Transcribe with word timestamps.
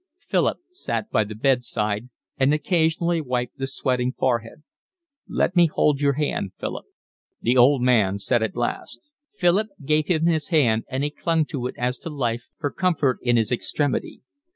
Philip 0.27 0.57
sat 0.71 1.11
by 1.11 1.23
the 1.23 1.35
bed 1.35 1.63
side, 1.63 2.09
and 2.39 2.55
occasionally 2.55 3.21
wiped 3.21 3.59
the 3.59 3.67
sweating 3.67 4.13
forehead. 4.13 4.63
"Let 5.27 5.55
me 5.55 5.67
hold 5.67 6.01
your 6.01 6.13
hand, 6.13 6.53
Philip," 6.57 6.85
the 7.39 7.55
old 7.55 7.83
man 7.83 8.17
said 8.17 8.41
at 8.41 8.55
last. 8.55 9.11
Philip 9.37 9.67
gave 9.85 10.07
him 10.07 10.25
his 10.25 10.47
hand 10.47 10.85
and 10.87 11.03
he 11.03 11.11
clung 11.11 11.45
to 11.53 11.67
it 11.67 11.75
as 11.77 11.99
to 11.99 12.09
life, 12.09 12.49
for 12.57 12.71
comfort 12.71 13.19
in 13.21 13.37
his 13.37 13.51
extremity. 13.51 14.21